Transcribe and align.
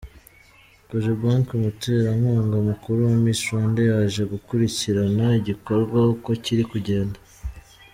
Cogebanque, 0.87 1.51
umuterankunga 1.57 2.57
mukuru 2.69 2.99
wa 3.09 3.15
Miss 3.23 3.39
Rwanda 3.47 3.79
yaje 3.89 4.21
gukurikirana 4.33 5.23
igikorwa 5.39 5.99
uko 6.13 6.29
kiri 6.43 6.63
kugenda. 6.73 7.19